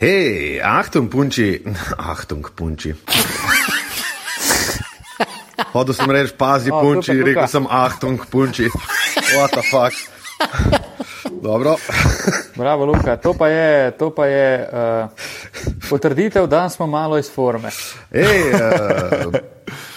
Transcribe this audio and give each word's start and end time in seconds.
Hej, 0.00 0.64
Achtung, 0.64 1.12
punči, 1.12 1.60
Achtung, 2.00 2.48
punči. 2.56 2.96
Hodil 5.76 5.92
sem 5.92 6.08
reči, 6.08 6.32
pazi, 6.32 6.72
O, 6.72 6.80
punči, 6.80 7.12
super, 7.12 7.28
rekel 7.28 7.44
Luka. 7.44 7.52
sem 7.52 7.66
Achtung, 7.68 8.16
punči. 8.16 8.72
What 9.36 9.52
the 9.52 9.60
fuck. 9.68 9.92
Dobro. 11.44 11.76
Bravo, 12.56 12.88
Luka. 12.88 13.20
To 13.20 13.36
pa 13.36 13.52
je, 13.52 13.92
to 14.00 14.08
pa 14.08 14.24
je 14.24 14.48
uh, 14.64 15.12
potrditev, 15.84 16.48
da 16.48 16.72
smo 16.72 16.88
malo 16.88 17.20
iz 17.20 17.28
forme. 17.28 17.68
Ej, 18.08 18.56
uh, 18.56 19.36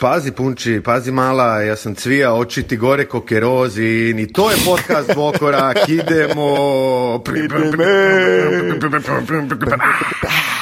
pazi, 0.04 0.32
punči, 0.32 0.82
pazi 0.84 1.12
mala, 1.12 1.62
jaz 1.64 1.80
sem 1.80 1.96
cvija, 1.96 2.34
oči 2.36 2.64
ti 2.68 2.76
gore 2.78 3.06
kot 3.08 3.24
kerozi 3.28 4.10
in 4.12 4.20
to 4.34 4.50
je 4.52 4.58
podcast 4.66 5.14
dvokorak, 5.14 5.78
idemo. 6.00 7.24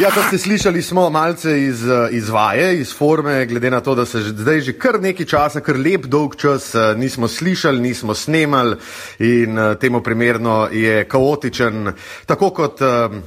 Ja, 0.00 0.08
kot 0.08 0.24
ste 0.30 0.38
slišali, 0.38 0.80
smo 0.82 1.10
malce 1.10 1.52
iz, 1.62 1.82
eh, 1.84 2.08
iz 2.16 2.30
vaje, 2.30 2.80
iz 2.80 2.94
forme, 2.96 3.46
glede 3.46 3.70
na 3.70 3.80
to, 3.80 3.94
da 3.94 4.06
se 4.06 4.20
že, 4.20 4.30
zdaj 4.30 4.60
že 4.60 4.72
kar 4.72 4.96
nekaj 5.00 5.26
časa, 5.26 5.60
kar 5.60 5.76
lep 5.76 6.06
dolg 6.08 6.36
čas 6.36 6.74
eh, 6.74 6.94
nismo 6.96 7.28
slišali, 7.28 7.80
nismo 7.80 8.14
snemali 8.14 8.76
in 9.18 9.58
eh, 9.58 9.74
temu 9.74 10.00
primerno 10.02 10.68
je 10.72 11.04
kaotičen, 11.04 11.92
tako 12.26 12.50
kot 12.50 12.80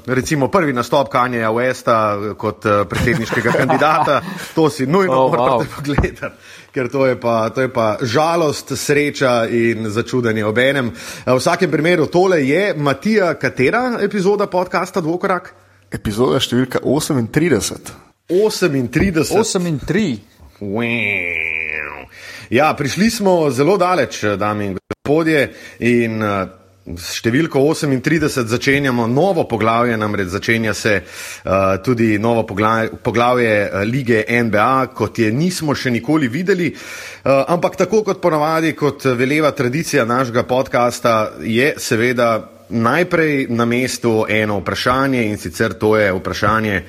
recimo 0.05 0.47
prvi 0.47 0.73
nastop 0.73 1.09
Kanjeja 1.09 1.51
Westa 1.51 2.33
kot 2.33 2.65
predsedniškega 2.89 3.51
kandidata. 3.59 4.21
To 4.55 4.69
si 4.69 4.87
nujno 4.87 5.13
Oh, 5.25 5.31
morate 5.31 5.69
wow. 5.69 5.75
pogledati. 5.75 6.35
Ker 6.73 6.89
to 6.89 7.05
je, 7.05 7.19
pa, 7.19 7.49
to 7.49 7.61
je 7.61 7.69
pa 7.73 7.97
žalost, 8.01 8.73
sreča 8.75 9.45
in 9.47 9.89
začudenje 9.89 10.45
obenem. 10.45 10.89
Eh, 11.25 11.31
V 11.31 11.37
vsakem 11.37 11.71
primeru 11.71 12.05
tole 12.07 12.41
je 12.47 12.73
Matija, 12.77 13.33
katera 13.33 13.99
epizoda 14.01 14.47
podcasta 14.47 15.01
Dvokorak? 15.01 15.64
Epizoda 15.95 16.41
številka 16.43 16.81
38. 16.83 17.95
38. 18.27 19.31
8 19.39 19.67
in 19.69 19.79
3. 19.79 20.19
Wow. 20.59 22.05
Ja, 22.49 22.73
prišli 22.77 23.09
smo 23.09 23.49
zelo 23.51 23.77
daleč, 23.77 24.23
dame 24.39 24.65
in 24.65 24.77
gospodje, 24.77 25.47
in 25.79 26.21
uh, 26.21 26.47
s 26.85 27.19
številko 27.19 27.59
38 27.59 28.45
začenjamo 28.45 29.07
novo 29.09 29.47
poglavje, 29.49 29.97
namreč 29.97 30.29
začenja 30.35 30.73
se 30.77 30.99
uh, 31.01 31.77
tudi 31.85 32.19
novo 32.21 32.43
poglavje, 32.45 32.91
poglavje 33.03 33.53
uh, 33.65 33.83
lige 33.89 34.25
NBA, 34.29 34.93
kot 34.93 35.19
je 35.19 35.31
nismo 35.33 35.75
še 35.75 35.93
nikoli 35.95 36.29
videli. 36.29 36.71
Uh, 36.73 37.43
ampak 37.49 37.77
tako 37.81 38.03
kot 38.05 38.21
ponavadi, 38.21 38.75
kot 38.77 39.05
veleva 39.17 39.51
tradicija 39.51 40.05
našega 40.05 40.45
podcasta, 40.45 41.15
je 41.41 41.73
seveda 41.81 42.54
najprej 42.69 43.47
na 43.49 43.65
mestu 43.65 44.25
eno 44.29 44.59
vprašanje 44.59 45.25
in 45.29 45.37
sicer 45.37 45.73
to 45.73 45.97
je 45.97 46.13
vprašanje, 46.13 46.83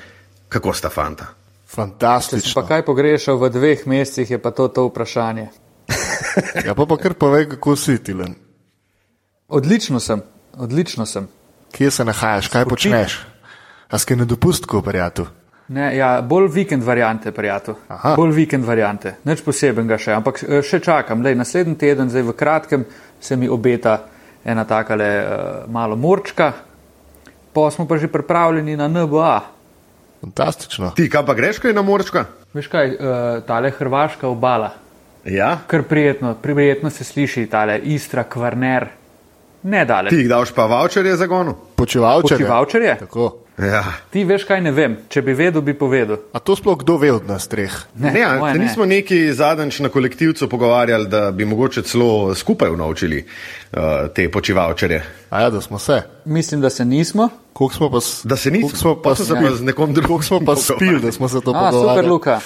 kako 0.49 0.73
sta 0.73 0.89
fanta. 0.89 1.25
Si 1.25 1.77
pa 1.77 1.83
Fantastično. 1.83 2.67
kaj 2.67 2.85
pogrešal 2.85 3.37
v 3.37 3.51
dveh 3.51 3.87
mesecih, 3.87 4.31
je 4.31 4.39
pa 4.39 4.51
to 4.51 4.69
to 4.69 4.87
vprašanje. 4.87 5.49
Ja, 6.67 6.75
pa, 6.75 6.87
pa 6.87 6.97
kar 6.97 7.15
povej, 7.15 7.49
kako 7.49 7.77
si 7.77 7.99
ti 7.99 8.13
len. 8.13 8.35
Odlično 9.49 10.01
sem, 10.01 10.23
odlično 10.57 11.07
sem. 11.07 11.29
Kje 11.73 11.91
se 11.91 12.05
nahajaš, 12.05 12.49
kaj 12.49 12.65
počneš? 12.65 13.27
A 13.89 13.99
si 13.99 14.17
na 14.17 14.25
dopustku, 14.25 14.83
prijatelj? 14.83 15.27
Ne, 15.69 15.97
ja, 15.97 16.23
bolj 16.23 16.49
vikend 16.53 16.83
variante, 16.83 17.33
prijatelj. 17.33 17.75
Aha. 17.89 18.15
Bolj 18.17 18.35
vikend 18.35 18.65
variante, 18.65 19.17
nič 19.25 19.43
posebenega 19.43 19.99
še, 19.99 20.13
ampak 20.15 20.43
eh, 20.43 20.63
še 20.63 20.81
čakam. 20.81 21.23
Lej, 21.23 21.35
naslednji 21.35 21.75
teden, 21.79 22.11
zdaj 22.11 22.23
v 22.23 22.35
kratkem, 22.39 22.85
se 23.21 23.37
mi 23.37 23.49
obeta 23.49 23.99
ena 24.47 24.62
takale 24.64 25.08
uh, 25.19 25.28
malo 25.66 25.97
morčka, 25.97 26.52
pa 27.52 27.70
smo 27.70 27.86
pa 27.89 27.98
že 27.98 28.06
pripravljeni 28.08 28.77
na 28.77 28.86
NBA. 28.89 29.41
Fantastično. 30.20 30.92
Ti, 30.97 31.11
kaj 31.11 31.27
pa 31.27 31.34
greš, 31.34 31.58
kaj 31.58 31.75
na 31.75 31.83
morčka? 31.83 32.25
Veš 32.55 32.70
kaj, 32.72 32.94
uh, 32.94 33.42
tale 33.47 33.70
hrvaška 33.70 34.28
obala, 34.28 34.70
Ja, 35.27 35.58
kar 35.67 35.83
prijetno, 35.83 36.35
prijetno 36.39 36.90
se 36.90 37.05
sliši, 37.05 37.46
tale 37.51 37.79
Istra, 37.79 38.23
Kvarner, 38.24 38.86
ne 39.62 39.85
daleč. 39.85 40.11
ti 40.11 40.20
jih 40.23 40.29
daš 40.29 40.52
pa 40.55 40.67
voucherje 40.67 41.17
za 41.17 41.27
gonu. 41.27 41.55
Počivalček. 41.74 42.39
Počivalčerje? 42.39 42.96
Tako. 42.98 43.45
Ja. 43.58 43.84
Ti 44.11 44.24
veš 44.24 44.44
kaj, 44.44 44.61
ne 44.61 44.70
vem, 44.70 44.98
če 45.08 45.22
bi 45.22 45.33
vedel, 45.33 45.62
bi 45.62 45.72
povedal. 45.72 46.18
A 46.28 46.39
to 46.39 46.52
sploh 46.52 46.77
kdo 46.77 46.98
ve 46.98 47.08
od 47.11 47.24
nas 47.24 47.48
treh? 47.48 47.72
Ne, 47.94 48.11
Ne, 48.11 48.22
a 48.22 48.34
moje 48.34 48.52
se 48.52 48.58
ne. 48.58 48.64
nismo 48.64 48.84
neki 48.84 49.33
zadnjič 49.33 49.78
na 49.78 49.89
kolektivcu 49.89 50.44
pogovarjali, 50.46 51.06
da 51.06 51.30
bi 51.30 51.44
mogoče 51.44 51.83
celo 51.83 52.08
skupaj 52.34 52.68
unovčili 52.68 53.22
uh, 53.22 53.78
te 54.11 54.28
počivalčere. 54.28 55.02
A 55.30 55.40
ja, 55.40 55.50
da 55.50 55.61
smo 55.61 55.78
se. 55.78 56.02
Mislim, 56.27 56.61
da 56.61 56.70
se 56.70 56.84
nismo. 56.84 57.28
Koliko 57.52 57.74
smo 57.74 57.90
pa, 57.90 57.98
s- 57.98 58.20
Da 58.24 58.36
se 58.36 58.50
nismo, 58.50 58.68
koliko 58.68 58.78
smo 58.78 58.94
pa, 58.96 59.11
pa 59.11 59.14
se 59.17 59.34
pa 59.36 59.55
z 59.55 59.62
nekom 59.62 59.94
drugim 59.94 60.23
smo 60.23 60.40
pa 60.42 60.56
spili, 60.56 61.00
da 61.00 61.12
smo 61.12 61.28
se 61.28 61.40
to 61.40 61.50
A, 61.50 61.55
super, 61.55 61.70
pogovarjali. 61.73 62.08
Luka. 62.08 62.40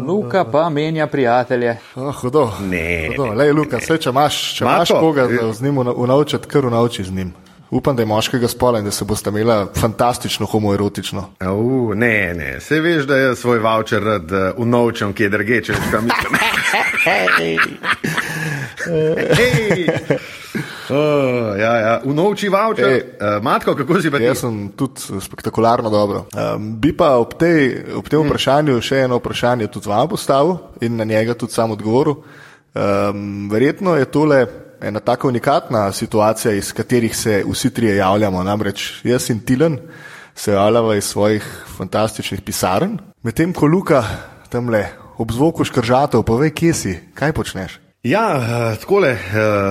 Luka 0.00 0.44
pa 0.46 0.68
menja 0.70 1.06
prijatelje. 1.06 1.76
Oh, 1.94 2.14
hudo. 2.14 2.50
Ne, 2.62 3.08
hudo. 3.08 3.32
Lej, 3.34 3.52
Luka, 3.52 3.76
vse, 3.76 3.98
če 3.98 4.08
imaš, 4.08 4.54
če 4.54 4.64
imaš 4.64 4.78
Matko, 4.90 5.00
koga 5.02 5.22
eh, 5.22 5.36
da 5.36 5.52
z 5.52 5.62
njim 5.62 5.78
unaučiti, 5.78 6.46
kar 6.46 6.66
unauči 6.66 7.04
z 7.04 7.12
njim. 7.12 7.34
Upam, 7.70 7.96
da 7.96 8.02
je 8.02 8.06
moškega 8.06 8.48
spola 8.48 8.78
in 8.78 8.84
da 8.84 8.90
se 8.90 9.04
boste 9.04 9.30
imela 9.30 9.66
fantastično 9.76 10.46
homoerotično. 10.46 11.24
Uh, 11.40 11.94
ne, 11.94 12.34
ne, 12.34 12.60
se 12.60 12.80
veš, 12.80 13.04
da 13.04 13.16
jaz 13.16 13.38
svoj 13.38 13.58
voucher 13.58 14.02
rad 14.02 14.32
uh, 14.32 14.38
unovčam, 14.56 15.12
kje 15.12 15.28
drge, 15.28 15.62
če 15.62 15.74
kaj 15.90 16.00
mislim. 16.00 16.36
Hej! 17.06 17.58
Uh, 20.88 21.58
ja, 21.58 21.72
ja. 21.76 22.00
Unovči 22.04 22.48
voucher. 22.48 22.88
Ej. 22.88 23.00
Uh, 23.20 23.42
Matko, 23.42 23.74
kako 23.74 24.00
si 24.02 24.10
pa 24.10 24.18
ti? 24.18 24.24
Jaz 24.24 24.44
sem 24.44 24.68
tudi 24.76 25.20
spektakularno 25.20 25.90
dobro. 25.90 26.26
Um, 26.34 26.76
bi 26.80 26.92
pa 26.96 27.16
ob, 27.18 27.34
tej, 27.38 27.82
ob 27.98 28.06
tem 28.08 28.22
vprašanju 28.22 28.78
še 28.80 29.02
eno 29.08 29.18
vprašanje 29.18 29.66
tudi 29.74 29.90
vam 29.90 30.08
postavil 30.08 30.56
in 30.80 30.96
na 30.96 31.04
njega 31.04 31.34
tudi 31.34 31.52
sam 31.52 31.74
odgovoril. 31.74 32.20
Um, 32.76 33.50
verjetno 33.50 33.96
je 33.96 34.04
tole 34.04 34.46
ena 34.80 35.00
tako 35.00 35.28
unikatna 35.28 35.92
situacija, 35.92 36.52
iz 36.54 36.72
katerih 36.72 37.16
se 37.16 37.44
vsi 37.50 37.70
trije 37.74 37.96
javljamo. 37.96 38.42
Namreč 38.42 39.04
jaz 39.04 39.30
in 39.30 39.40
Tilen 39.40 39.78
se 40.34 40.52
javljamo 40.52 40.94
iz 40.94 41.04
svojih 41.04 41.64
fantastičnih 41.76 42.40
pisarn, 42.40 42.98
medtem 43.22 43.52
ko 43.52 43.66
Luka 43.66 44.04
tam 44.48 44.68
le 44.68 44.88
ob 45.18 45.32
zvoku 45.32 45.64
škržatov 45.64 46.22
pove, 46.22 46.50
kje 46.50 46.72
si, 46.74 46.98
kaj 47.14 47.32
počneš. 47.32 47.80
Ja, 48.06 48.26
eh, 48.38 48.76
takole, 48.78 49.08
eh, 49.08 49.18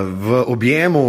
v 0.03 0.43
objemu 0.47 1.03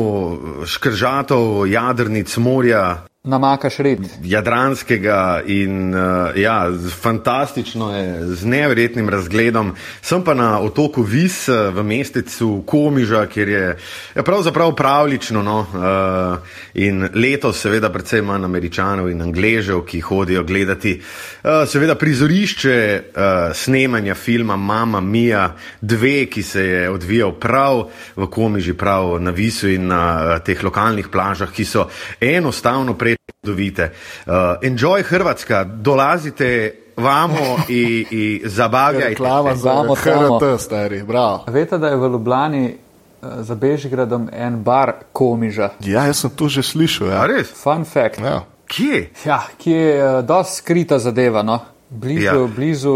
škržatov, 0.67 1.67
jadrnic, 1.67 2.37
morja, 2.37 3.07
Namakaš 3.27 3.79
red. 3.79 3.99
Jadranskega 4.23 5.43
in 5.47 5.95
uh, 5.95 6.01
ja, 6.37 6.71
fantastično 7.01 7.97
je, 7.97 8.27
z 8.37 8.47
neverjetnim 8.47 9.09
razgledom. 9.09 9.73
Sem 10.03 10.23
pa 10.25 10.35
na 10.35 10.61
otoku 10.61 11.03
Vis 11.03 11.49
eh, 11.49 11.71
v 11.75 11.83
mestecu 11.83 12.63
Komiža, 12.67 13.25
kjer 13.27 13.49
je 13.49 13.79
ja, 14.15 14.23
pravzaprav 14.23 14.75
pravlično. 14.75 15.43
No, 15.43 15.59
uh, 15.61 16.39
in 16.75 17.09
letos, 17.15 17.59
seveda, 17.61 17.91
predvsem 17.91 18.25
manj 18.25 18.47
američanov 18.47 19.11
in 19.11 19.23
angležev, 19.23 19.83
ki 19.87 20.01
hodijo 20.01 20.45
gledati, 20.45 20.95
uh, 21.01 21.67
seveda, 21.67 21.99
prizorišče 21.99 22.79
uh, 23.03 23.33
snemanja 23.55 24.15
filma 24.15 24.57
Mama 24.57 25.01
Mia 25.01 25.49
2, 25.83 26.31
ki 26.31 26.43
se 26.43 26.63
je 26.63 26.91
odvijal 26.91 27.35
prav 27.41 27.89
v 28.17 28.31
Komiži, 28.31 28.79
prav 28.79 29.19
na 29.21 29.35
Visu 29.35 29.69
in 29.69 29.91
na 29.91 30.05
uh, 30.15 30.39
teh 30.47 30.63
lokalnih 30.65 31.11
plažah, 31.11 31.51
ki 31.51 31.65
so 31.65 31.89
enostavno 32.21 32.95
prej 32.95 33.16
čudovite. 33.47 33.93
Uh, 34.27 34.33
enjoy 34.63 35.03
Hrvatska, 35.03 35.65
dolazite 35.65 36.75
vamo 36.97 37.57
in, 37.69 38.07
in 38.11 38.41
zabavljajte. 38.45 39.09
Reklama 39.09 39.55
se. 39.55 39.61
za. 39.61 39.85
HRT, 39.97 40.61
stari, 40.61 41.03
bravo. 41.03 41.45
Veste, 41.47 41.79
da 41.79 41.89
je 41.89 41.97
v 41.97 42.09
Ljubljani 42.13 42.67
eh, 42.67 43.27
za 43.41 43.55
Bežigradom 43.55 44.29
en 44.33 44.63
bar 44.63 44.93
komiža. 45.13 45.71
Ja, 45.81 46.07
jaz 46.07 46.25
sem 46.25 46.31
to 46.31 46.49
že 46.49 46.63
slišal. 46.63 47.09
Ja. 47.09 47.23
A 47.23 47.27
res? 47.27 47.53
Fun 47.63 47.85
fact. 47.85 48.19
Ja. 48.19 48.43
Kje? 48.67 49.11
Ja, 49.25 49.43
ki 49.59 49.71
je 49.71 50.19
uh, 50.19 50.25
dosti 50.27 50.57
skrita 50.57 50.99
zadeva, 50.99 51.43
no? 51.43 51.61
blizu, 51.89 52.25
ja. 52.25 52.49
blizu 52.57 52.95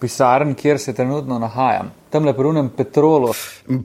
pisarn, 0.00 0.54
kjer 0.54 0.78
se 0.78 0.94
trenutno 0.94 1.38
nahajam. 1.38 1.92
Tam 2.10 2.24
le 2.24 2.32
prunem 2.32 2.70
petrolo, 2.72 3.34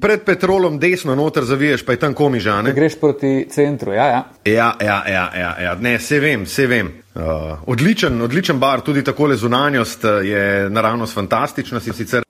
Pred 0.02 0.22
petrolom 0.24 0.78
desno 0.80 1.16
noter 1.16 1.44
zaviješ, 1.44 1.86
pa 1.86 1.92
je 1.92 2.00
tam 2.00 2.14
komižane. 2.14 2.72
greš 2.72 2.96
proti 3.00 3.48
centru. 3.50 3.92
Ja, 3.94 4.06
ja. 4.06 4.24
Ja, 4.46 4.74
ja, 4.80 5.04
ja, 5.08 5.31
ja, 5.36 5.56
ja. 5.62 5.75
ne, 5.75 6.00
se 6.00 6.20
vem, 6.20 6.46
se 6.46 6.68
vem. 6.68 6.92
Uh, 7.16 7.22
odličen, 7.68 8.22
odličen 8.22 8.60
bar, 8.60 8.81
tudi 8.81 9.04
takole 9.04 9.36
zunanjost 9.36 10.04
uh, 10.04 10.25
je 10.25 10.70
naravnost 10.70 11.14
fantastična. 11.14 11.80
Si 11.80 11.94
sicer 11.94 12.24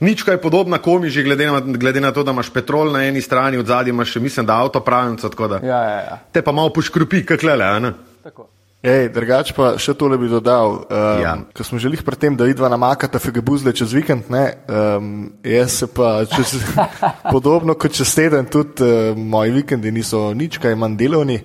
nič 0.00 0.22
kaj 0.22 0.40
podobna 0.40 0.78
komiži, 0.78 1.22
glede 1.22 1.50
na, 1.50 1.60
glede 1.60 2.00
na 2.00 2.12
to, 2.12 2.22
da 2.22 2.30
imaš 2.30 2.52
petrol 2.52 2.92
na 2.92 3.04
eni 3.04 3.20
strani, 3.20 3.58
od 3.58 3.66
zadaj 3.66 3.90
imaš 3.90 4.14
še, 4.14 4.20
mislim, 4.20 4.46
da 4.46 4.62
avtopravnico, 4.62 5.28
tako 5.28 5.48
da 5.48 5.60
ja, 5.62 5.82
ja, 5.82 6.00
ja. 6.00 6.18
te 6.32 6.42
pa 6.42 6.52
malo 6.52 6.72
poškrupi, 6.72 7.26
kaklele, 7.26 7.64
a 7.64 7.78
ne? 7.78 7.92
Tako. 8.22 8.51
Ej, 8.82 9.12
drugač 9.14 9.52
pa 9.54 9.76
še 9.78 9.94
tole 9.94 10.16
bi 10.18 10.26
dodal. 10.26 10.82
Um, 10.90 11.20
Ja. 11.22 11.36
Ko 11.54 11.62
smo 11.62 11.78
želeli 11.78 12.02
pri 12.02 12.18
tem, 12.18 12.34
da 12.34 12.48
vidva 12.48 12.66
namakata 12.66 13.20
fegebuzle 13.22 13.70
čez 13.70 13.94
vikend, 13.94 14.26
ne, 14.26 14.58
um, 14.66 15.30
jaz 15.46 15.76
se 15.78 15.86
pa 15.86 16.24
čez, 16.26 16.56
podobno 17.34 17.78
kot 17.78 17.94
čez 17.94 18.10
teden, 18.10 18.50
tudi 18.50 18.82
uh, 18.82 19.14
moji 19.14 19.54
vikendi 19.54 19.94
niso 19.94 20.32
nič 20.34 20.58
kaj 20.58 20.74
manj 20.74 20.98
delovni. 20.98 21.38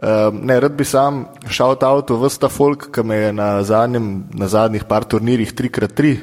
Um, 0.00 0.42
ne, 0.48 0.58
rad 0.60 0.74
bi 0.74 0.82
sam 0.88 1.26
šel 1.46 1.76
ta 1.78 1.92
avto 1.94 2.18
v 2.18 2.26
sta 2.32 2.50
folk, 2.50 2.88
ki 2.90 3.06
me 3.06 3.16
je 3.20 3.32
na, 3.38 3.48
zadnjem, 3.62 4.26
na 4.34 4.50
zadnjih 4.50 4.82
par 4.88 5.06
turnirjih 5.06 5.54
3x3, 5.54 6.14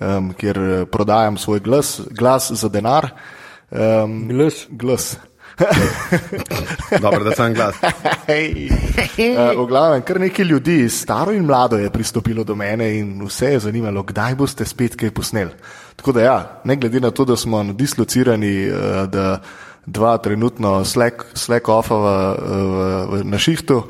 um, 0.00 0.32
kjer 0.38 0.56
eh, 0.56 0.84
prodajam 0.86 1.36
svoj 1.36 1.60
glas, 1.60 1.98
glas 2.08 2.48
za 2.48 2.70
denar. 2.72 3.10
Um, 3.68 4.22
Glas. 4.30 4.64
glas. 4.70 5.18
Dobro, 7.04 7.24
da 7.24 7.32
sem 7.36 7.54
glas. 7.54 7.76
Hej. 8.26 8.70
Uh, 9.34 9.62
v 9.62 9.66
glavnem, 9.68 10.02
kar 10.02 10.20
nekaj 10.20 10.44
ljudi, 10.44 10.88
staro 10.88 11.32
in 11.32 11.44
mlado, 11.44 11.78
je 11.78 11.90
pristopilo 11.90 12.44
do 12.44 12.54
mene 12.54 12.90
in 12.98 13.16
vse 13.26 13.52
je 13.52 13.64
zanimalo, 13.66 14.02
kdaj 14.02 14.34
boste 14.38 14.66
spet 14.66 14.96
kaj 14.96 15.10
posneli. 15.14 15.50
Tako 15.96 16.12
da, 16.12 16.22
ja, 16.22 16.38
ne 16.64 16.76
glede 16.76 17.00
na 17.00 17.10
to, 17.10 17.24
da 17.24 17.36
smo 17.36 17.62
dislocirani, 17.72 18.70
uh, 18.70 19.02
da 19.10 19.40
dva 19.86 20.18
trenutno 20.18 20.84
slack-offava 20.84 22.16
uh, 22.34 23.24
na 23.24 23.38
šihtu 23.38 23.82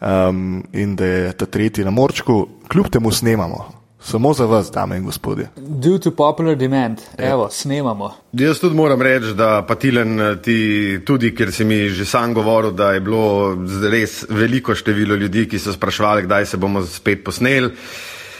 um, 0.00 0.64
in 0.72 0.96
da 0.96 1.04
je 1.04 1.32
ta 1.32 1.46
tretji 1.46 1.84
na 1.84 1.90
morčku, 1.90 2.48
kljub 2.68 2.88
temu 2.88 3.10
snemamo. 3.10 3.81
Samo 4.04 4.32
za 4.34 4.44
vas, 4.44 4.70
dame 4.70 4.96
in 4.96 5.04
gospodje. 5.04 5.48
Due 5.56 6.00
to 6.00 6.10
popular 6.10 6.56
demand, 6.56 6.98
evo, 7.18 7.48
snemamo. 7.50 8.14
Jaz 8.32 8.60
tudi 8.60 8.76
moram 8.76 9.02
reči, 9.02 9.34
da 9.34 9.62
Patilen 9.68 10.18
ti 10.42 10.98
tudi, 11.06 11.34
ker 11.34 11.52
si 11.52 11.64
mi 11.64 11.88
že 11.88 12.04
sam 12.04 12.34
govoril, 12.34 12.70
da 12.70 12.92
je 12.92 13.00
bilo 13.00 13.54
res 13.90 14.24
veliko 14.28 14.74
število 14.74 15.14
ljudi, 15.14 15.46
ki 15.48 15.58
so 15.58 15.72
sprašvali, 15.72 16.22
kdaj 16.22 16.46
se 16.46 16.56
bomo 16.56 16.82
spet 16.86 17.24
posneli. 17.24 17.70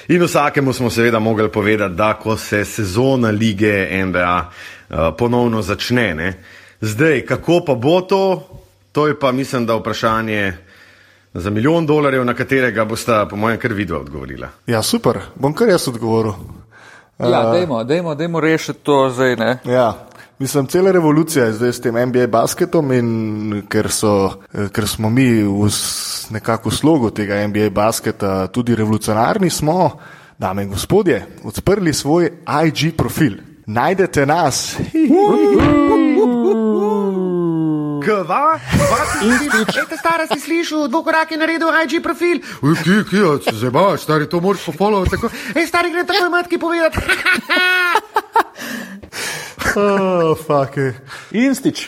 In 0.09 0.23
vsakemu 0.23 0.73
smo 0.73 0.91
seveda 0.91 1.19
mogli 1.19 1.49
povedati, 1.49 1.95
da 1.95 2.15
ko 2.15 2.37
se 2.37 2.65
sezona 2.65 3.31
lige 3.31 4.05
NBA 4.05 4.51
uh, 4.91 4.97
ponovno 5.19 5.63
začne. 5.63 6.15
Ne? 6.15 6.43
Zdaj, 6.81 7.21
kako 7.27 7.63
pa 7.67 7.75
bo 7.75 8.01
to, 8.01 8.49
to 8.93 9.07
je 9.07 9.19
pa 9.19 9.33
mislim, 9.33 9.67
da 9.67 9.75
vprašanje 9.75 10.53
za 11.35 11.51
milijon 11.51 11.87
dolarjev, 11.87 12.25
na 12.25 12.35
katerega 12.35 12.85
bosta, 12.85 13.27
po 13.31 13.37
mojem, 13.37 13.59
kar 13.59 13.73
vidva 13.73 13.99
odgovorila. 13.99 14.49
Ja, 14.67 14.83
super, 14.83 15.19
bom 15.35 15.55
kar 15.55 15.69
jaz 15.69 15.89
odgovoril. 15.89 16.33
Ja, 17.19 17.43
dajmo, 17.53 17.85
dajmo, 17.85 18.15
dajmo 18.15 18.41
rešiti 18.41 18.79
to 18.83 19.11
zdaj. 19.11 19.37
Ne? 19.37 19.59
Ja. 19.65 20.07
Mislim, 20.39 20.67
cela 20.67 20.91
revolucija 20.93 21.45
je 21.45 21.53
zdaj 21.53 21.73
s 21.73 21.81
tem 21.81 21.95
NBA 22.09 22.27
basketom 22.27 22.93
in 22.93 23.63
ker, 23.69 23.91
so, 23.91 24.43
ker 24.75 24.89
smo 24.89 25.11
mi 25.11 25.43
v 25.43 25.69
nekako 26.31 26.71
slogu 26.71 27.11
tega 27.11 27.47
NBA 27.47 27.71
basketa 27.71 28.47
tudi 28.47 28.75
revolucionarni, 28.75 29.51
smo, 29.51 29.91
dame 30.39 30.63
in 30.63 30.71
gospodje, 30.71 31.27
odprli 31.45 31.95
svoj 31.95 32.31
IG 32.65 32.97
profil. 32.97 33.39
Najdete 33.67 34.27
nas. 34.27 34.77
Kva? 38.05 38.59
Ete 39.83 39.97
stara 39.97 40.27
si 40.27 40.39
slišal, 40.41 40.89
dvokorak 40.89 41.31
je 41.31 41.39
naredil 41.39 41.71
IG 41.85 42.03
profil. 42.03 42.43
Uj, 42.63 42.77
ki, 42.83 42.99
ki, 43.11 43.17
ja, 43.17 43.33
se 43.45 43.57
zabaš, 43.59 44.05
stari, 44.05 44.29
to 44.29 44.41
moraš 44.41 44.65
pofollowati 44.67 45.11
tako. 45.17 45.31
Ej, 45.55 45.67
stari, 45.67 45.91
gre 45.93 46.05
takoj 46.05 46.31
matki 46.31 46.59
povedati. 46.59 46.99
Oh, 49.77 50.37
fuck 50.37 50.77
it. 50.77 50.95
Instič. 51.33 51.87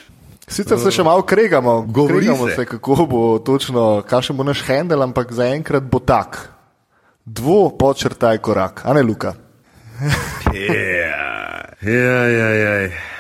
Sicer 0.49 0.79
se 0.81 0.91
še 0.93 1.03
malo 1.05 1.25
kregamo, 1.27 1.83
Govori 1.89 2.23
kregamo 2.23 2.49
se. 2.49 2.55
se, 2.55 2.65
kako 2.69 3.07
bo 3.09 3.21
točno, 3.45 4.03
kakšen 4.09 4.37
bo 4.37 4.45
naš 4.45 4.63
handel, 4.65 5.03
ampak 5.03 5.33
zaenkrat 5.33 5.83
bo 5.83 5.99
tak. 6.01 6.39
Dvo 7.25 7.71
počrtaj 7.77 8.39
korak, 8.45 8.85
a 8.85 8.93
ne 8.97 9.03
Luka. 9.03 9.35
Ja, 11.85 11.93
ja, 11.93 12.49
ja, 12.55 12.75
ja. 12.89 13.14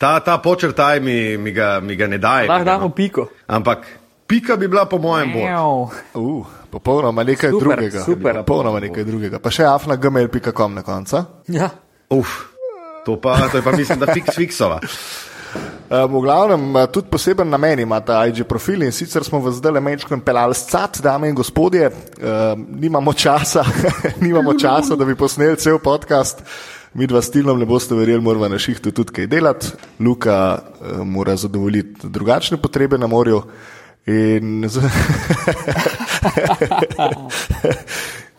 Ta, 0.00 0.20
ta 0.20 0.38
počrtaj 0.38 1.00
mi, 1.00 1.36
mi, 1.36 1.52
ga, 1.52 1.80
mi 1.80 1.96
ga 1.96 2.06
ne 2.08 2.18
daje. 2.18 2.48
Lahko 2.48 2.64
damo 2.64 2.88
piko. 2.88 3.26
Ampak 3.46 3.84
pika 4.26 4.56
bi 4.56 4.68
bila 4.68 4.86
po 4.88 4.96
mojem 4.98 5.32
bolj. 5.32 5.50
Ev. 5.52 5.92
Uh, 6.16 6.46
popolnoma 6.70 7.24
nekaj 7.24 7.50
Super, 7.50 7.76
drugega. 7.76 8.04
super. 8.04 8.38
Popolnoma 8.40 8.80
nekaj 8.80 9.04
drugega. 9.04 9.40
Pa 9.44 9.52
še 9.52 9.66
afnagmail.com 9.68 10.78
na 10.78 10.82
koncu. 10.86 11.20
Ja. 11.52 11.68
Uf, 12.16 12.32
to 13.04 13.18
pa, 13.20 13.36
to 13.52 13.60
je 13.60 13.66
pa 13.66 13.76
mislim, 13.76 14.00
da 14.00 14.08
fiks 14.14 14.40
fiksova. 14.40 14.80
Um, 15.90 16.12
v 16.14 16.20
glavnem, 16.22 16.76
tudi 16.94 17.10
poseben 17.10 17.48
namen 17.50 17.80
ima 17.82 17.96
ta 18.06 18.20
IG 18.30 18.44
profil 18.46 18.84
in 18.86 18.92
sicer 18.94 19.24
smo 19.26 19.40
vas 19.42 19.56
zdaj 19.58 19.72
le 19.74 19.80
mečko 19.82 20.14
pelali 20.22 20.54
s 20.54 20.70
cat, 20.70 21.00
dame 21.02 21.26
in 21.26 21.34
gospodje. 21.34 21.88
Um, 21.90 22.62
nimamo 22.78 23.10
časa, 23.10 23.64
nimamo 24.24 24.54
časa, 24.54 24.94
da 24.94 25.04
bi 25.04 25.18
posneli 25.18 25.58
cel 25.58 25.80
podcast. 25.82 26.44
Mi 26.94 27.06
dva 27.06 27.22
stilom 27.22 27.58
ne 27.58 27.66
boste 27.66 27.94
verjeli, 27.94 28.22
moramo 28.22 28.48
na 28.48 28.58
šihtu 28.58 28.90
tudi 28.90 29.12
kaj 29.12 29.26
delati. 29.30 29.66
Luka 30.00 30.58
uh, 30.58 31.06
mora 31.06 31.36
zadovoljiti 31.36 32.08
drugačne 32.08 32.56
potrebe 32.56 32.98
na 32.98 33.06
morju. 33.06 33.42
In, 34.06 34.64
z... 34.68 34.80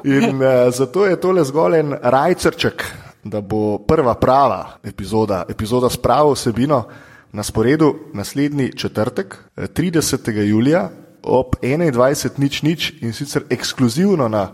in 0.03 0.35
uh, 0.35 0.73
zato 0.73 1.05
je 1.05 1.19
tole 1.21 1.43
zgolj 1.45 1.79
en 1.79 1.95
rajčrček, 2.01 2.83
da 3.23 3.41
bo 3.41 3.77
prva 3.77 4.15
prava 4.15 4.77
epizoda, 4.83 5.43
epizoda 5.49 5.89
s 5.89 5.97
pravo 5.97 6.33
vsebino 6.33 6.83
na 7.31 7.43
sporedu 7.43 7.95
naslednji 8.13 8.71
četrtek, 8.77 9.37
eh, 9.57 9.67
30. 9.67 10.31
julija 10.41 10.89
ob 11.23 11.45
21.00 11.61 12.29
nič 12.37 12.61
nič 12.61 12.93
in 13.01 13.13
sicer 13.13 13.43
ekskluzivno 13.49 14.27
na 14.27 14.51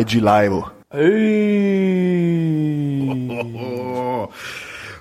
IG 0.00 0.14
Live. 0.14 0.54
Oh, 0.54 1.00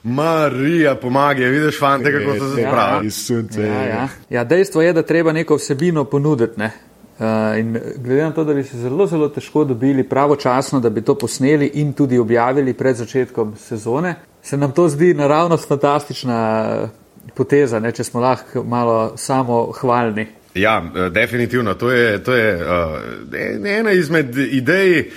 Marija, 0.03 0.95
pomagaj, 0.95 1.49
vidiš, 1.49 1.79
fante, 1.79 2.11
kako 2.11 2.39
so 2.39 2.55
se 2.55 2.61
spravili. 2.61 3.07
Iz 3.07 3.25
sunce. 3.25 3.61
Ja, 3.61 3.83
ja. 3.83 4.07
ja, 4.29 4.43
dejstvo 4.43 4.81
je, 4.81 4.93
da 4.93 5.01
treba 5.01 5.31
neko 5.31 5.55
vsebino 5.55 6.03
ponuditi. 6.05 6.59
Ne? 6.59 6.71
Uh, 7.19 7.25
in 7.59 7.79
glede 7.97 8.23
na 8.23 8.31
to, 8.31 8.43
da 8.43 8.53
bi 8.53 8.63
se 8.63 8.77
zelo, 8.77 9.07
zelo 9.07 9.27
težko 9.29 9.63
dobili 9.63 10.03
pravočasno, 10.03 10.79
da 10.79 10.89
bi 10.89 11.01
to 11.01 11.15
posneli 11.15 11.71
in 11.73 11.93
tudi 11.93 12.17
objavili 12.17 12.73
pred 12.73 12.95
začetkom 12.95 13.55
sezone, 13.55 14.15
se 14.43 14.57
nam 14.57 14.71
to 14.71 14.87
zdi 14.89 15.13
naravnost 15.13 15.67
fantastična 15.67 16.69
eh, 16.83 16.87
poteza, 17.35 17.79
ne? 17.79 17.91
če 17.91 18.03
smo 18.03 18.21
lahko 18.21 18.63
malo 18.63 19.17
samo 19.17 19.71
hvalni. 19.81 20.27
Ja, 20.55 20.83
eh, 20.95 21.09
definitivno. 21.09 21.73
To 21.73 21.91
je, 21.91 22.23
to 22.23 22.35
je 22.35 22.55
uh, 22.55 23.67
ena 23.67 23.91
izmed 23.91 24.37
idej, 24.37 25.11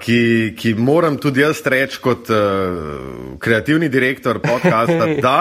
ki, 0.00 0.54
ki 0.58 0.74
moram 0.74 1.16
tudi 1.18 1.40
jaz 1.40 1.62
reči 1.64 1.98
kot 2.02 2.30
uh, 2.30 3.38
kreativni 3.38 3.88
direktor 3.88 4.38
podcasta, 4.38 5.06
da 5.26 5.38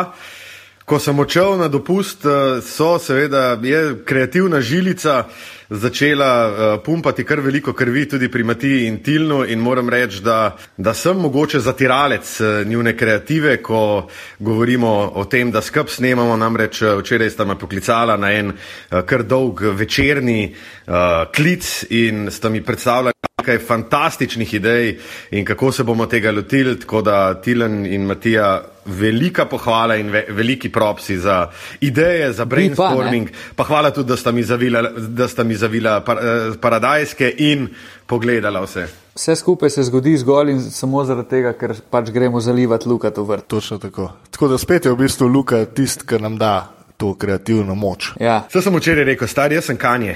ko 0.86 1.00
sem 1.02 1.20
odšel 1.20 1.58
na 1.58 1.68
dopust, 1.68 2.26
uh, 2.26 2.62
so 2.62 2.96
seveda 3.02 3.58
je 3.64 3.82
kreativna 4.06 4.62
žilica 4.62 5.24
začela 5.70 6.32
uh, 6.46 6.84
pumpati 6.86 7.24
kar 7.26 7.42
veliko 7.42 7.74
krvi 7.74 8.06
tudi 8.10 8.30
pri 8.32 8.44
Matiji 8.44 8.88
in 8.88 9.00
Tilnu 9.04 9.44
in 9.50 9.60
moram 9.60 9.90
reči, 9.90 10.22
da, 10.22 10.58
da 10.78 10.94
sem 10.94 11.18
mogoče 11.18 11.60
zatiralec 11.60 12.40
uh, 12.40 12.68
njune 12.68 12.98
kreative, 12.98 13.58
ko 13.62 14.08
govorimo 14.40 15.12
o 15.16 15.26
tem, 15.26 15.52
da 15.52 15.62
skrb 15.62 15.90
snemamo, 15.90 16.38
namreč 16.38 16.82
včeraj 17.00 17.30
sta 17.30 17.46
me 17.46 17.58
poklicala 17.60 18.18
na 18.18 18.32
en 18.32 18.54
uh, 18.54 19.02
kar 19.06 19.24
dolg 19.24 19.62
večerni 19.62 20.54
uh, 20.54 20.94
klic 21.36 21.86
in 21.90 22.30
sta 22.32 22.50
mi 22.50 22.62
predstavljala 22.62 23.25
nekaj 23.40 23.58
fantastičnih 23.68 24.54
idej 24.54 24.98
in 25.32 25.46
kako 25.46 25.72
se 25.72 25.84
bomo 25.84 26.06
tega 26.06 26.32
lotili, 26.32 26.80
tako 26.80 27.02
da 27.02 27.42
Tilen 27.42 27.86
in 27.86 28.06
Matija 28.06 28.62
velika 28.86 29.46
pohvala 29.46 29.96
in 29.96 30.10
ve, 30.10 30.26
veliki 30.30 30.72
propsi 30.72 31.18
za 31.18 31.50
ideje, 31.82 32.32
za 32.34 32.46
brainstorming, 32.46 33.30
pa, 33.30 33.36
pa 33.56 33.64
hvala 33.64 33.92
tudi, 33.92 34.08
da 34.08 34.18
sta 34.18 34.32
mi 34.32 34.44
zavila, 34.44 34.82
da 34.98 35.28
sta 35.28 35.44
mi 35.44 35.56
zavila 35.56 36.00
par, 36.02 36.18
eh, 36.18 36.54
paradajske 36.62 37.34
in 37.38 37.68
pogledala 38.06 38.62
vse. 38.64 38.88
Vse 39.16 39.36
skupaj 39.36 39.70
se 39.70 39.84
zgodi 39.84 40.18
zgolj 40.18 40.52
in 40.52 40.62
samo 40.62 41.04
zaradi 41.04 41.30
tega, 41.30 41.54
ker 41.54 41.76
pač 41.90 42.10
gremo 42.16 42.40
zalivati 42.40 42.90
lukat 42.90 43.18
v 43.18 43.24
vrt. 43.24 43.48
Točno 43.48 43.78
tako. 43.78 44.12
Tako 44.32 44.48
da 44.48 44.58
spet 44.58 44.86
je 44.86 44.92
v 44.92 44.96
bistvu 44.96 45.28
Luka 45.28 45.66
tisti, 45.66 46.08
ki 46.08 46.22
nam 46.24 46.38
da 46.38 46.72
to 46.98 47.14
kreativno 47.14 47.76
moč. 47.76 48.14
Ja. 48.20 48.46
Vse 48.50 48.62
sem 48.62 48.76
včeraj 48.76 49.04
rekel, 49.04 49.28
stari, 49.28 49.56
jaz 49.56 49.66
sem 49.66 49.78
kanje. 49.78 50.16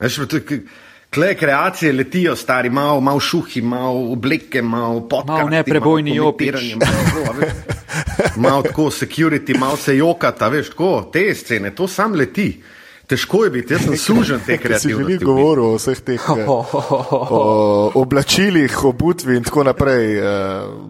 Veš, 0.00 0.20
to 1.10 1.24
je 1.24 1.34
k- 1.34 1.38
Kle 1.38 1.46
kreacije 1.46 1.92
letijo, 1.92 2.36
stari, 2.36 2.70
malo 2.70 3.00
mal 3.00 3.20
šuhi, 3.20 3.62
malo 3.62 4.12
obleke, 4.12 4.62
malo 4.62 5.00
podcast. 5.00 5.28
Malo 5.28 5.48
neprebojni 5.48 6.14
jopič. 6.14 6.54
Malo 8.36 8.62
tako 8.62 8.82
security, 8.82 9.58
malo 9.58 9.76
se 9.76 9.96
jokata, 9.96 10.48
veš, 10.48 10.68
tako, 10.68 11.10
te 11.12 11.34
scene, 11.34 11.74
to 11.74 11.88
sam 11.88 12.12
leti. 12.12 12.62
Težko 13.06 13.44
je 13.44 13.50
biti, 13.50 13.72
jaz 13.74 13.82
sem 13.82 13.96
sužen 13.96 14.40
te 14.46 14.52
si 14.52 14.62
kreativnosti. 14.62 15.04
veliko 15.04 15.24
govoril 15.24 15.64
o 15.64 15.76
vseh 15.76 16.00
teh 16.00 16.20
eh, 16.28 16.44
o 16.46 17.90
oblačilih, 17.94 18.84
obutvi 18.84 19.36
in 19.36 19.44
tako 19.44 19.64
naprej. 19.64 20.18
Uh, 20.18 20.24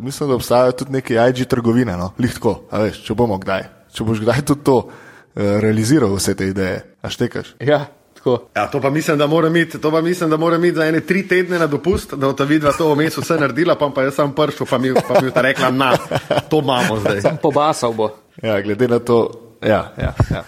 mislim, 0.03 0.29
da 0.29 0.35
obstajajo 0.35 0.73
tudi 0.73 0.93
neke 0.93 1.15
IG 1.15 1.45
trgovine, 1.47 1.97
no? 1.97 2.13
lihtko, 2.19 2.63
a 2.71 2.79
veš, 2.79 3.03
če 3.05 3.15
bomo 3.15 3.39
kdaj. 3.39 3.63
Če 3.93 4.05
boš 4.05 4.21
kdaj 4.21 4.43
tudi 4.49 4.65
to 4.65 4.77
uh, 4.77 4.91
realiziral, 5.37 6.15
vse 6.17 6.35
te 6.35 6.47
ideje, 6.49 6.83
a 7.03 7.11
štekaš. 7.11 7.55
Ja, 7.61 7.87
tako. 8.27 8.49
Ja, 8.57 8.67
to 8.67 8.81
pa 8.81 8.91
mislim, 8.91 9.19
da 9.19 9.27
mora 9.27 9.49
imeti, 9.49 9.81
to 9.81 9.91
pa 9.91 10.01
mislim, 10.01 10.31
da 10.31 10.37
mora 10.37 10.57
imeti 10.57 10.77
za 10.77 10.87
ene 10.87 11.01
tri 11.01 11.29
tedne 11.29 11.59
na 11.59 11.67
dopust, 11.67 12.15
da 12.15 12.27
bo 12.27 12.33
ta 12.33 12.45
vidva 12.45 12.73
to 12.73 12.95
vmes 12.95 13.19
vse 13.19 13.39
naredila, 13.41 13.75
pa, 13.75 13.91
pa 13.95 14.03
jaz 14.03 14.15
sem 14.15 14.33
pršel, 14.33 14.67
pa 14.71 14.79
mi, 14.79 14.95
pa 14.95 15.21
mi 15.21 15.29
je 15.29 15.31
ta 15.31 15.41
rekla, 15.41 15.71
na, 15.71 15.93
to 16.51 16.59
imamo 16.59 17.01
zdaj. 17.01 17.21
Sam 17.21 17.37
pobasal 17.43 17.93
bo. 17.93 18.11
Ja, 18.43 18.61
glede 18.61 18.89
na 18.89 18.99
to, 18.99 19.31
ja, 19.63 19.93
ja. 19.99 20.15
ja. 20.31 20.43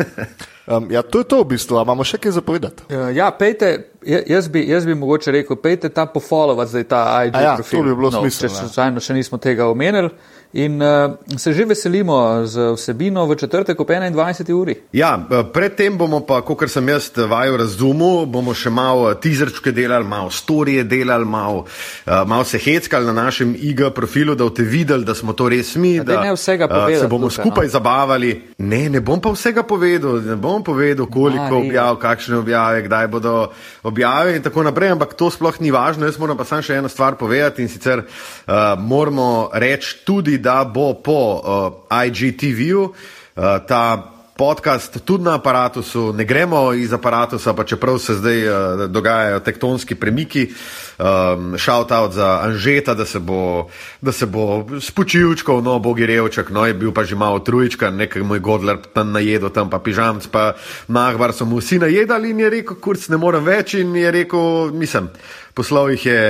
Um, 0.76 0.90
ja, 0.90 1.02
to 1.02 1.18
je 1.18 1.25
to 1.25 1.40
v 1.40 1.49
bistvu, 1.49 1.78
a 1.80 1.82
imamo 1.82 2.04
še 2.04 2.18
kaj 2.20 2.35
zapovedati. 2.37 2.82
Uh, 2.92 3.08
ja, 3.16 3.30
pejte, 3.32 3.70
ja- 4.04 4.20
jaz 4.26 4.50
bi, 4.52 4.66
jaz 4.68 4.85
bi 4.85 4.94
mogoče 4.94 5.32
rekel, 5.32 5.56
pejte 5.56 5.88
ta 5.88 6.04
pofolovat 6.06 6.68
zdaj 6.68 6.85
ta 6.85 7.25
IG 7.25 7.37
A 7.37 7.40
ja, 7.40 7.54
profil. 7.56 7.78
to 7.78 7.85
bi 7.87 7.94
bilo 7.94 8.11
no, 8.11 8.20
smiselno, 8.20 8.52
Če 8.52 8.54
ja. 8.54 8.66
slučajno 8.66 9.00
še 9.00 9.16
nismo 9.16 9.38
tega 9.40 9.70
omenili. 9.73 10.11
In 10.52 10.81
uh, 10.81 11.12
se 11.37 11.52
že 11.52 11.64
veselimo 11.64 12.47
z 12.47 12.73
vsebino 12.73 13.26
v 13.26 13.37
četrtek 13.37 13.81
ob 13.81 13.88
21. 13.88 14.52
uri. 14.52 14.76
Ja, 14.93 15.26
eh, 15.31 15.45
predtem 15.52 15.99
bomo 15.99 16.21
pa, 16.25 16.40
kot 16.40 16.71
sem 16.71 16.88
jaz 16.88 17.12
vaju 17.17 17.57
razumel, 17.57 18.25
bomo 18.25 18.55
še 18.57 18.71
malo 18.73 19.12
teaserčke 19.14 19.73
delali, 19.76 20.09
malo 20.09 20.31
storije 20.31 20.85
delali, 20.88 21.25
malo, 21.25 21.67
uh, 22.07 22.25
malo 22.25 22.45
se 22.45 22.59
heckali 22.59 23.07
na 23.07 23.12
našem 23.12 23.52
IG 23.61 23.93
profilu, 23.95 24.35
da 24.35 24.45
boste 24.49 24.64
videli, 24.64 25.05
da 25.05 25.14
smo 25.14 25.33
to 25.37 25.50
res 25.52 25.75
mi. 25.76 26.00
daj 26.00 26.17
Da 26.17 26.23
ne 26.23 26.33
vsega 26.33 26.64
eh, 26.64 26.69
povedati, 26.69 27.00
se 27.00 27.09
bomo 27.09 27.28
Luka, 27.28 27.43
skupaj 27.43 27.67
no. 27.67 27.71
zabavali. 27.71 28.33
Ne, 28.59 28.88
ne 28.88 29.00
bom 29.00 29.21
pa 29.21 29.35
vsega 29.37 29.62
povedal, 29.62 30.23
ne 30.25 30.37
bom 30.37 30.64
povedal, 30.64 31.07
koliko 31.12 31.45
Marija. 31.45 31.61
objav, 31.61 32.00
kakšne 32.00 32.40
objave, 32.40 32.83
kdaj 32.88 33.07
bodo 33.12 33.35
objave 33.83 34.37
in 34.37 34.43
tako 34.43 34.64
naprej, 34.64 34.97
ampak 34.97 35.12
to 35.12 35.28
sploh 35.31 35.61
ni 35.61 35.71
važno. 35.71 36.09
Jaz 36.09 36.17
moram 36.17 36.40
pa 36.40 36.49
samo 36.49 36.64
še 36.64 36.81
eno 36.81 36.88
stvar 36.88 37.21
povedati 37.21 37.61
in 37.61 37.69
sicer 37.69 38.00
uh, 38.00 38.81
moramo 38.81 39.50
reči 39.52 40.00
tudi, 40.09 40.38
da 40.38 40.64
bo 40.64 40.95
po 40.95 41.21
uh, 41.35 42.04
IGTV-ju 42.07 42.83
uh, 42.85 42.92
ta 43.68 44.14
podcast 44.38 45.00
tudi 45.04 45.25
na 45.25 45.35
aparatusu, 45.35 46.12
ne 46.12 46.25
gremo 46.25 46.73
iz 46.73 46.92
aparatusa, 46.92 47.54
pa 47.54 47.64
čeprav 47.64 47.99
se 47.99 48.14
zdaj 48.14 48.49
uh, 48.49 48.85
dogajajo 48.90 49.40
tektonski 49.40 49.95
premiki. 49.95 50.47
Um, 50.99 51.59
shout 51.59 51.90
out 51.92 52.12
za 52.12 52.40
Anžeta, 52.42 52.95
da 52.95 53.04
se 53.04 53.18
bo, 53.18 53.68
da 54.00 54.12
se 54.12 54.26
bo 54.26 54.66
spočilčkal, 54.80 55.62
no, 55.62 55.78
bogi 55.78 56.07
revčak, 56.07 56.50
no, 56.50 56.66
je 56.66 56.75
bil 56.75 56.92
pa 56.92 57.04
že 57.04 57.16
malo 57.16 57.38
trujička, 57.38 57.90
nekaj 57.90 58.23
moj 58.23 58.38
godler 58.38 58.78
tam 58.95 59.12
najedel, 59.12 59.50
tam 59.50 59.71
pa 59.71 59.78
pižamc, 59.78 60.26
pa 60.30 60.52
nahvar 60.88 61.33
so 61.33 61.45
mu 61.45 61.59
vsi 61.59 61.78
najedali 61.78 62.30
in 62.30 62.40
je 62.40 62.50
rekel, 62.50 62.78
kurc 62.80 63.09
ne 63.09 63.16
morem 63.16 63.45
več 63.45 63.75
in 63.75 63.97
je 63.97 64.11
rekel, 64.11 64.71
mislim, 64.71 65.11
poslov 65.54 65.90
jih 65.90 66.07
je 66.07 66.23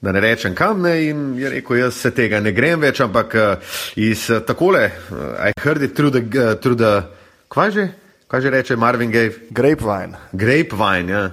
da 0.00 0.12
ne 0.12 0.20
rečem 0.20 0.54
kam 0.54 0.82
ne, 0.82 0.94
in 1.08 1.38
je 1.38 1.50
rekel, 1.50 1.76
jaz 1.76 1.94
se 1.94 2.10
tega 2.14 2.40
ne 2.40 2.52
grem 2.52 2.80
več, 2.80 3.00
ampak 3.00 3.34
uh, 3.34 3.78
iz 3.96 4.28
uh, 4.30 4.40
takole, 4.46 4.84
uh, 5.10 5.48
I 5.48 5.52
heard 5.60 5.82
it 5.82 5.96
through 5.96 6.12
the, 6.14 6.54
through 6.62 6.78
the 6.78 7.02
kvaj 7.50 7.70
že, 7.74 7.88
kaj 8.28 8.40
že 8.40 8.50
reče 8.50 8.76
Marvin 8.76 9.10
Gaye, 9.10 9.32
Grapevine. 9.50 10.18
grapevine, 10.32 11.12
ja. 11.12 11.30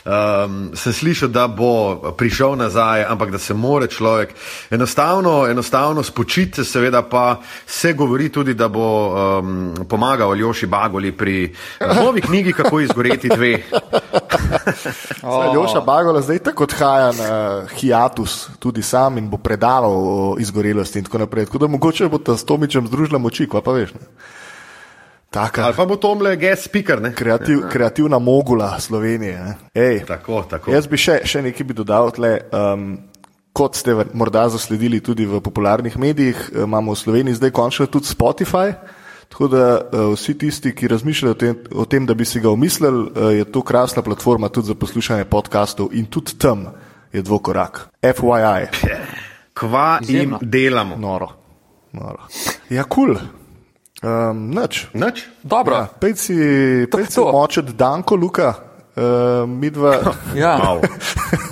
Um, 0.00 0.70
sem 0.74 0.92
slišal, 0.92 1.28
da 1.28 1.44
bo 1.48 2.12
prišel 2.16 2.56
nazaj, 2.56 3.04
ampak 3.04 3.30
da 3.30 3.38
se 3.38 3.54
more 3.54 3.86
človek 3.86 4.34
enostavno, 4.70 5.46
enostavno 5.46 6.02
spočiti, 6.02 6.64
seveda 6.64 7.02
pa 7.02 7.40
se 7.66 7.92
govori 7.92 8.28
tudi, 8.28 8.54
da 8.54 8.68
bo 8.68 8.88
um, 9.12 9.74
pomagal 9.88 10.30
Aljoši 10.30 10.66
Bagoli 10.66 11.12
pri 11.12 11.54
novi 12.00 12.20
knjigi, 12.20 12.52
kako 12.52 12.80
izgoreti 12.80 13.28
dve. 13.28 13.58
Oh. 15.22 15.54
Joša 15.54 15.80
Bagola 15.80 16.20
zdaj 16.22 16.38
tako 16.38 16.64
odhaja 16.64 17.12
na 17.12 17.62
hiatus, 17.76 18.48
tudi 18.58 18.82
sam 18.82 19.18
in 19.18 19.28
bo 19.30 19.36
predaval 19.36 19.92
o 19.92 20.36
izgorelosti 20.38 20.98
in 20.98 21.04
tako 21.04 21.18
naprej. 21.18 21.46
Tako 21.46 21.58
da 21.58 21.66
mogoče 21.66 22.08
bo 22.08 22.18
ta 22.18 22.36
s 22.36 22.44
Tomičem 22.44 22.86
združila 22.86 23.18
moči, 23.18 23.48
pa 23.64 23.72
veš. 23.72 23.94
Ne? 23.94 24.00
Taka 25.30 25.64
Ali 25.64 25.74
pa 25.76 25.86
bo 25.86 25.94
Tomle 25.96 26.34
guest 26.36 26.66
speaker, 26.66 26.98
ne? 27.02 27.12
kreativ, 27.14 27.60
kreativna 27.70 28.18
mogula 28.18 28.80
Slovenije. 28.80 29.38
Ne? 29.44 29.54
Ej, 29.74 30.02
Tako, 30.06 30.42
tako. 30.50 30.72
Jaz 30.74 30.88
bi 30.90 30.98
še, 30.98 31.20
še 31.22 31.42
nekaj 31.46 31.66
bi 31.68 31.76
dodal. 31.78 32.10
Tle, 32.10 32.32
um, 32.50 32.96
kot 33.54 33.78
ste 33.78 33.94
morda 34.10 34.48
zasledili 34.50 34.98
tudi 34.98 35.28
v 35.30 35.38
popularnih 35.38 35.94
medijih, 35.98 36.34
eh, 36.50 36.66
imamo 36.66 36.96
v 36.96 36.98
Sloveniji 36.98 37.38
zdaj 37.38 37.54
končno 37.54 37.86
tudi 37.86 38.10
Spotify. 38.10 38.74
Tako 39.30 39.46
da 39.46 39.64
uh, 39.78 40.10
vsi 40.18 40.34
tisti, 40.34 40.74
ki 40.74 40.90
razmišljajo 40.90 41.30
o 41.30 41.38
tem, 41.38 41.58
o 41.78 41.84
tem, 41.86 42.06
da 42.06 42.18
bi 42.18 42.26
si 42.26 42.42
ga 42.42 42.50
omislili, 42.50 43.06
uh, 43.14 43.30
je 43.30 43.46
to 43.46 43.62
krasna 43.62 44.02
platforma 44.02 44.50
tudi 44.50 44.66
za 44.66 44.74
poslušanje 44.74 45.30
podkastov 45.30 45.94
in 45.94 46.10
tudi 46.10 46.34
tam 46.34 46.66
je 47.14 47.22
dvokorak. 47.22 47.84
FYI, 48.02 48.66
Kva 49.54 50.00
jim 50.02 50.34
delamo? 50.42 50.98
noro. 50.98 51.30
noro. 51.94 52.26
Ja, 52.66 52.82
kul. 52.82 53.14
Cool. 53.14 53.39
Um, 54.00 54.48
nič. 54.48 54.88
Nič? 54.96 55.28
Dobro. 55.44 55.76
Ja, 55.76 55.84
pej 56.00 56.16
si, 56.16 56.36
pej 56.88 57.04
si 57.04 57.20
močet 57.20 57.76
Danko, 57.76 58.16
Luka, 58.16 58.56
uh, 58.96 59.44
midva. 59.44 60.16
Ja, 60.32 60.56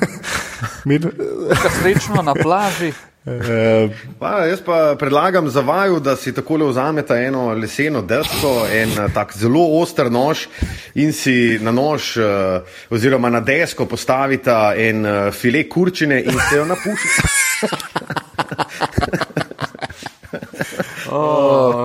midva 0.88 1.12
Luka, 1.12 1.68
srečno 1.68 2.24
na 2.24 2.32
plaži. 2.32 2.88
uh, 3.28 3.92
Pa, 4.16 4.48
jaz 4.48 4.64
pa 4.64 4.96
predlagam 4.98 5.50
za 5.52 5.60
vaju, 5.60 6.00
da 6.00 6.16
si 6.16 6.32
takole 6.32 6.64
vzamete 6.64 7.14
eno 7.14 7.52
leseno 7.52 8.00
desko, 8.02 8.64
en 8.72 8.96
eh, 8.96 9.12
tak 9.14 9.36
zelo 9.36 9.66
oster 9.80 10.08
nož 10.10 10.48
in 10.96 11.12
si 11.12 11.58
na 11.60 11.68
nož 11.70 12.16
eh, 12.16 12.24
oziroma 12.90 13.28
na 13.30 13.40
desko 13.44 13.84
postavite 13.86 14.56
en 14.76 15.06
eh, 15.06 15.30
file 15.32 15.68
kurčine 15.68 16.22
in 16.24 16.40
se 16.48 16.56
jo 16.56 16.64
napušite. 16.64 17.22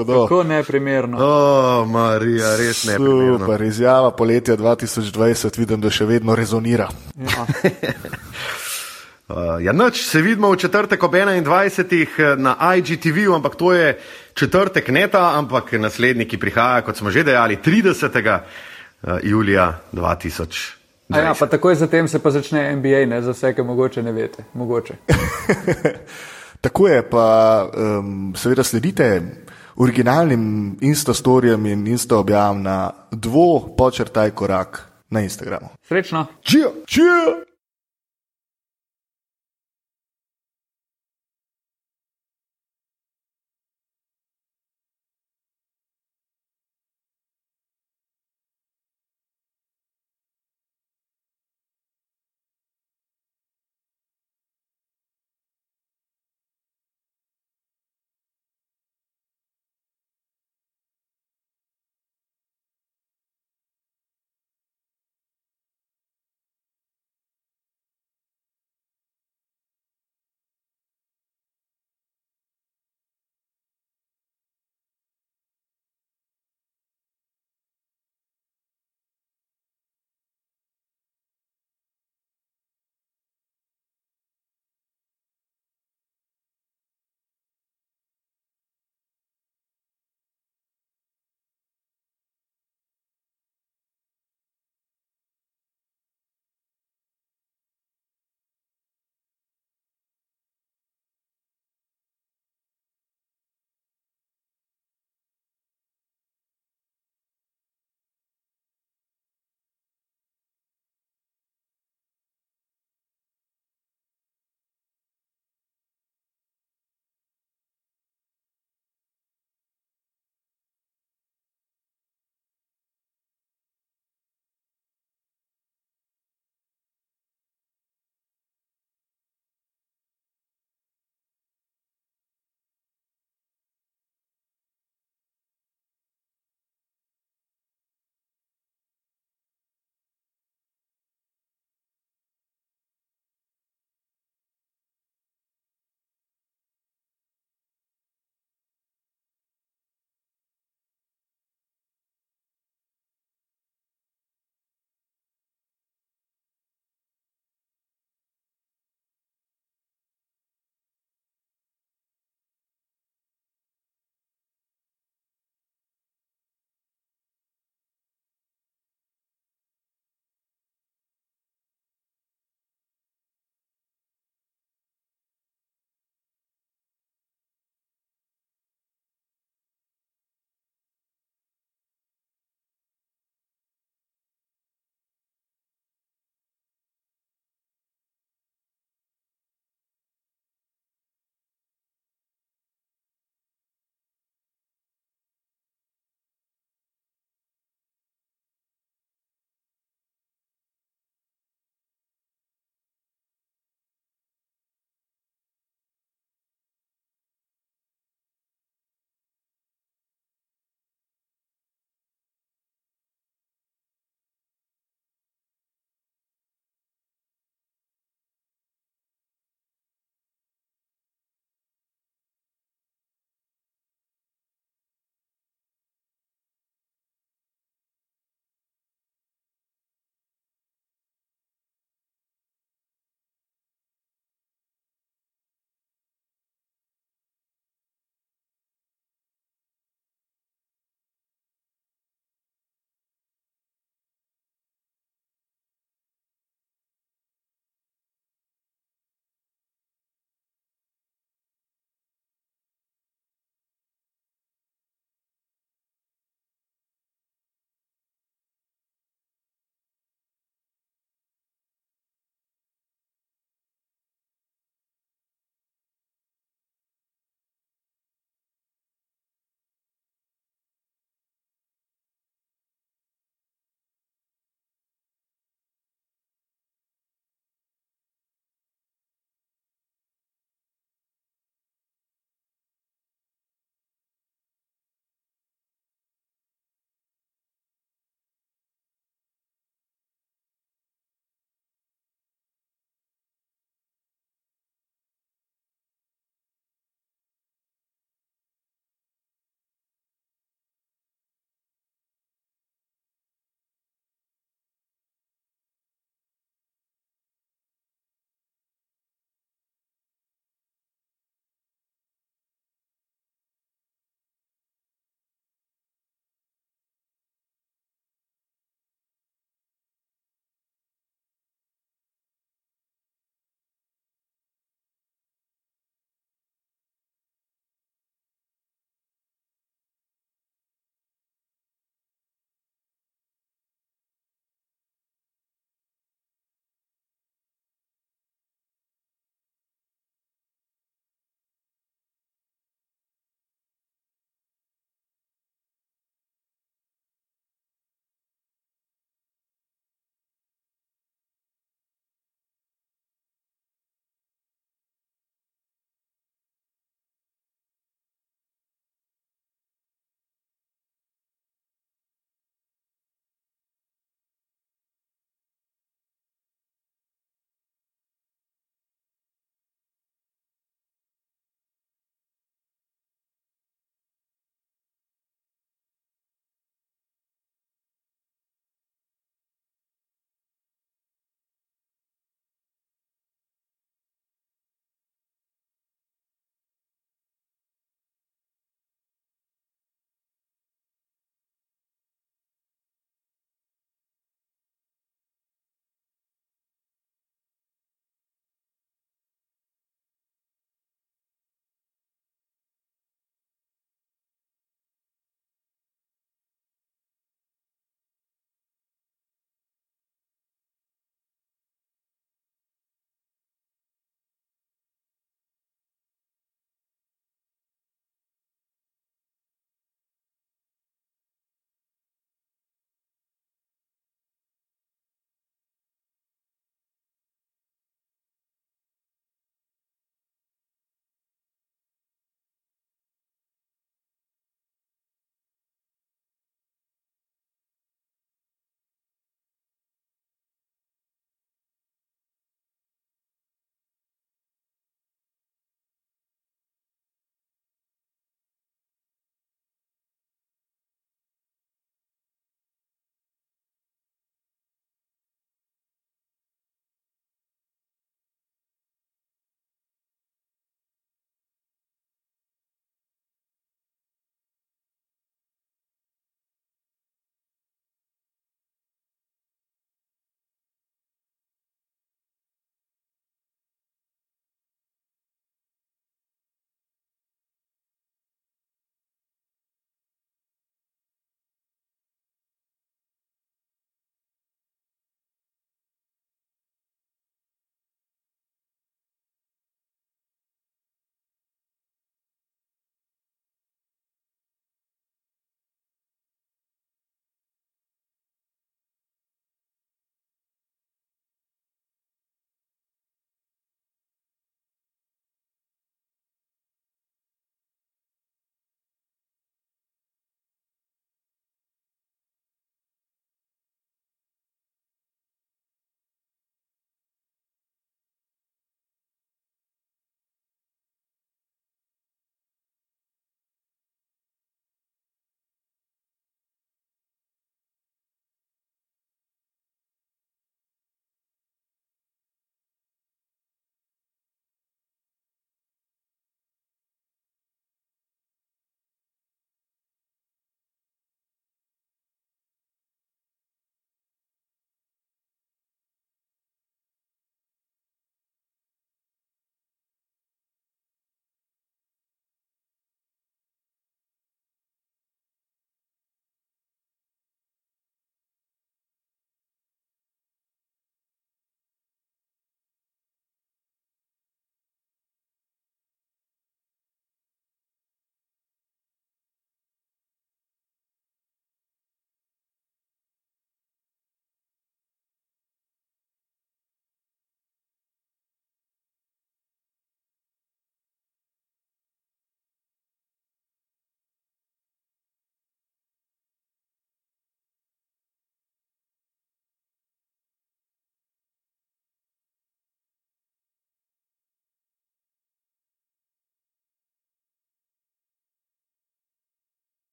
Hudo. 0.00 0.22
kako 0.22 0.42
neprimerno. 0.42 1.18
O, 1.20 1.84
Marija, 1.86 2.56
res 2.56 2.84
ne. 2.88 2.96
Super, 2.96 3.62
izjava 3.62 4.10
poletja 4.16 4.56
2020, 4.56 5.58
vidim, 5.58 5.80
da 5.80 5.92
še 5.92 6.08
vedno 6.08 6.36
rezonira. 6.36 6.88
Ja. 7.16 7.46
Uh, 9.30 9.60
ja, 9.62 9.70
noč 9.72 10.00
se 10.02 10.18
vidimo 10.22 10.48
v 10.50 10.56
četrtek 10.58 11.02
ob 11.06 11.12
21. 11.14 12.34
na 12.34 12.56
IGTV, 12.76 13.28
ampak 13.34 13.54
to 13.54 13.70
je 13.72 13.92
četrtek 14.34 14.88
ne 14.88 15.04
ta, 15.06 15.38
ampak 15.38 15.70
naslednji, 15.78 16.26
ki 16.26 16.38
prihaja, 16.38 16.80
kot 16.82 16.98
smo 16.98 17.10
že 17.14 17.22
dejali, 17.22 17.60
30. 17.62 18.18
eh, 18.18 18.40
julija 19.22 19.78
2000. 19.92 20.80
A 21.10 21.18
ja, 21.18 21.34
pa 21.38 21.46
takoj 21.46 21.74
zatem 21.74 22.08
se 22.08 22.18
pa 22.18 22.30
začne 22.30 22.76
NBA, 22.76 23.06
ne, 23.06 23.22
za 23.22 23.30
vse, 23.30 23.54
ki 23.54 23.62
mogoče 23.62 24.02
ne 24.02 24.12
veste. 24.12 24.44
Mogoče. 24.54 24.94
Tako 26.66 26.88
je, 26.88 27.02
pa 27.10 27.26
um, 27.70 28.34
seveda 28.36 28.62
sledite 28.62 29.22
originalnim 29.80 30.76
instastorijem 30.80 31.66
in 31.66 31.86
insta 31.86 32.18
objavam 32.18 32.62
na 32.62 32.90
dvo 33.10 33.74
počrtaj 33.78 34.30
korak 34.30 34.88
na 35.10 35.20
Instagramu. 35.20 35.68
Srečno. 35.82 36.26
Čijo! 36.42 36.72
Čijo! 36.86 37.49